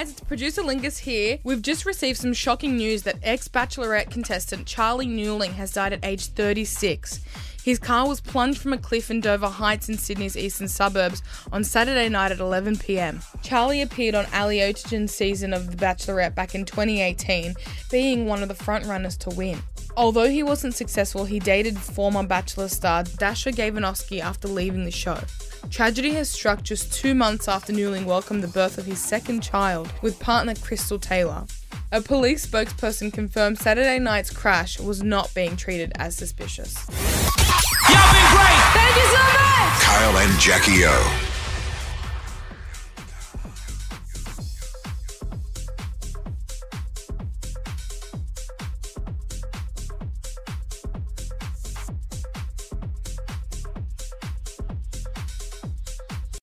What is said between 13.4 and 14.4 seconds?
Charlie appeared on